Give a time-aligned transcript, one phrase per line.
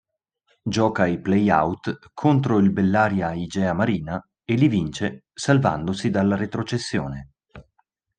[0.75, 7.33] Gioca i Play-out contro il Bellaria Igea Marina, e li vince, salvandosi dalla retrocessione.